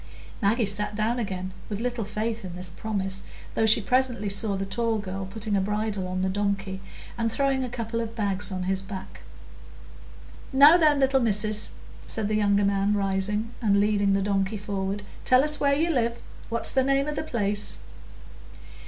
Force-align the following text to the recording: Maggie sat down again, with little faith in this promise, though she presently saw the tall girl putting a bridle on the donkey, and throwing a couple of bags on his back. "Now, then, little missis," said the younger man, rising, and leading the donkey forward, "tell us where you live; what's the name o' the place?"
Maggie 0.41 0.65
sat 0.65 0.95
down 0.95 1.19
again, 1.19 1.51
with 1.69 1.79
little 1.79 2.03
faith 2.03 2.43
in 2.43 2.55
this 2.55 2.71
promise, 2.71 3.21
though 3.53 3.67
she 3.67 3.79
presently 3.81 4.29
saw 4.29 4.55
the 4.55 4.65
tall 4.65 4.97
girl 4.97 5.27
putting 5.27 5.55
a 5.55 5.61
bridle 5.61 6.07
on 6.07 6.23
the 6.23 6.27
donkey, 6.27 6.81
and 7.19 7.31
throwing 7.31 7.63
a 7.63 7.69
couple 7.69 8.01
of 8.01 8.15
bags 8.15 8.51
on 8.51 8.63
his 8.63 8.81
back. 8.81 9.19
"Now, 10.51 10.75
then, 10.75 10.99
little 10.99 11.19
missis," 11.19 11.69
said 12.07 12.29
the 12.29 12.35
younger 12.35 12.65
man, 12.65 12.95
rising, 12.95 13.51
and 13.61 13.79
leading 13.79 14.13
the 14.13 14.23
donkey 14.23 14.57
forward, 14.57 15.03
"tell 15.23 15.43
us 15.43 15.59
where 15.59 15.75
you 15.75 15.91
live; 15.91 16.23
what's 16.49 16.71
the 16.71 16.81
name 16.83 17.07
o' 17.07 17.13
the 17.13 17.21
place?" 17.21 17.77